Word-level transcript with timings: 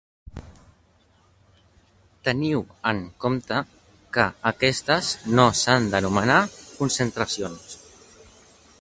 Teniu 2.29 2.63
en 2.93 3.03
compte 3.25 3.61
que 4.17 4.27
aquestes 4.53 5.13
no 5.41 5.49
s'han 5.61 5.89
d'anomenar 5.93 6.43
concentracions. 6.83 7.75